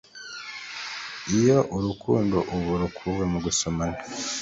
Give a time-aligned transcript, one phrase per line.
[1.37, 3.97] Iyo urukundo ubu rukuwe mu gusomana